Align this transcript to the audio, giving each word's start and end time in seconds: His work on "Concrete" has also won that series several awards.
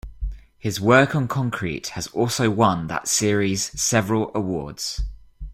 His 0.57 0.81
work 0.81 1.13
on 1.15 1.27
"Concrete" 1.27 1.89
has 1.89 2.07
also 2.07 2.49
won 2.49 2.87
that 2.87 3.07
series 3.07 3.69
several 3.79 4.31
awards. 4.33 5.03